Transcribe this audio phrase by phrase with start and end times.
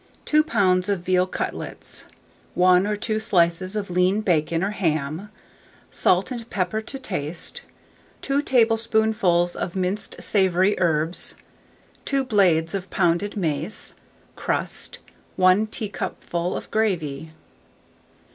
[0.25, 0.89] 2 lbs.
[0.89, 2.05] of veal cutlets,
[2.55, 6.41] 1 or 2 slices of lean bacon or ham, pepper and
[6.83, 7.61] salt to taste,
[8.23, 11.35] 2 tablespoonfuls of minced savoury herbs,
[12.05, 13.93] 2 blades of pounded mace,
[14.35, 14.97] crust,
[15.35, 17.31] 1 teacupful of gravy.